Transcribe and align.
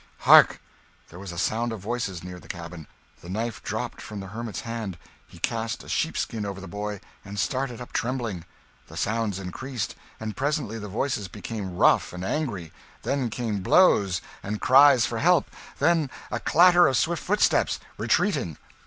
Hark! 0.21 0.59
There 1.09 1.19
was 1.19 1.31
a 1.31 1.37
sound 1.37 1.71
of 1.71 1.79
voices 1.79 2.23
near 2.23 2.39
the 2.39 2.47
cabin 2.47 2.87
the 3.21 3.29
knife 3.29 3.61
dropped 3.61 4.01
from 4.01 4.19
the 4.19 4.29
hermit's 4.29 4.61
hand; 4.61 4.97
he 5.27 5.37
cast 5.37 5.83
a 5.83 5.87
sheepskin 5.87 6.43
over 6.43 6.59
the 6.59 6.67
boy 6.67 7.01
and 7.23 7.37
started 7.37 7.79
up, 7.79 7.93
trembling. 7.93 8.43
The 8.87 8.97
sounds 8.97 9.37
increased, 9.37 9.93
and 10.19 10.35
presently 10.35 10.79
the 10.79 10.87
voices 10.87 11.27
became 11.27 11.75
rough 11.77 12.13
and 12.13 12.25
angry; 12.25 12.73
then 13.03 13.29
came 13.29 13.59
blows, 13.61 14.21
and 14.41 14.59
cries 14.59 15.05
for 15.05 15.19
help; 15.19 15.51
then 15.77 16.09
a 16.31 16.39
clatter 16.39 16.87
of 16.87 16.97
swift 16.97 17.21
footsteps, 17.21 17.79
retreating. 17.99 18.57